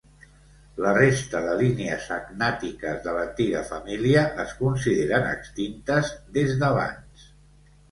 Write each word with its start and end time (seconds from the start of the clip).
La 0.85 0.93
resta 0.95 1.41
de 1.47 1.51
línies 1.59 2.07
agnàtiques 2.15 2.97
de 3.05 3.13
l'antiga 3.19 3.63
família 3.73 4.25
es 4.47 4.57
consideren 4.65 5.31
extintes 5.35 6.13
des 6.41 6.59
d'abans. 6.65 7.33